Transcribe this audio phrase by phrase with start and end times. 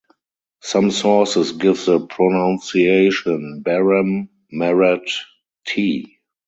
[0.63, 6.17] Some sources give the pronunciation 'Barram-marrat-tee'.